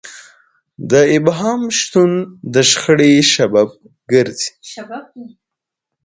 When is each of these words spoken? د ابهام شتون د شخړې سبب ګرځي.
د 0.91 0.93
ابهام 1.17 1.61
شتون 1.79 2.11
د 2.53 2.55
شخړې 2.71 3.13
سبب 3.33 3.69
ګرځي. 4.11 4.51